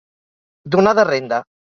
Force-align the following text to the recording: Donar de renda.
Donar 0.75 0.93
de 1.01 1.03
renda. 1.09 1.41